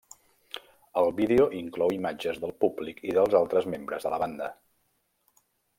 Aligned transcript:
El 1.01 1.09
vídeo 1.19 1.45
inclou 1.59 1.93
imatges 1.97 2.41
del 2.45 2.55
públic 2.67 3.05
i 3.11 3.15
dels 3.19 3.39
altres 3.45 3.71
membres 3.77 4.09
de 4.09 4.15
la 4.17 4.21
banda. 4.27 4.53